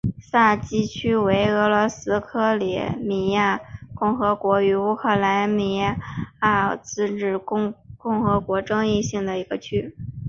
[0.19, 3.59] 萨基区为俄罗斯克里米亚
[3.93, 9.95] 共和国与乌克兰克里米亚自治共和国争议性的一个区。